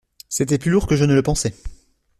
C’était 0.29 0.57
plus 0.57 0.71
lourd 0.71 0.87
que 0.87 0.95
je 0.95 1.03
ne 1.05 1.13
le 1.13 1.21
pensais. 1.21 1.53